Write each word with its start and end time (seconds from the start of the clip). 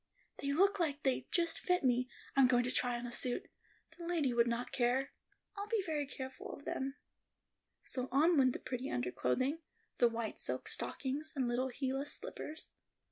"They 0.39 0.51
look 0.51 0.79
like 0.79 1.03
they'd 1.03 1.31
just 1.31 1.59
fit 1.59 1.83
me—I'm 1.83 2.47
going 2.47 2.63
to 2.63 2.71
try 2.71 2.97
on 2.97 3.05
a 3.05 3.11
suit—the 3.11 4.03
lady 4.03 4.33
would 4.33 4.47
not 4.47 4.71
care—I'll 4.71 5.67
be 5.67 5.83
very 5.85 6.07
careful 6.07 6.51
of 6.53 6.65
them." 6.65 6.95
So 7.83 8.09
on 8.11 8.35
went 8.35 8.53
the 8.53 8.59
pretty 8.59 8.89
underclothing, 8.89 9.59
the 9.99 10.09
white 10.09 10.39
silk 10.39 10.67
stockings, 10.69 11.33
and 11.35 11.47
little 11.47 11.67
heelless 11.69 12.13
slippers. 12.13 12.71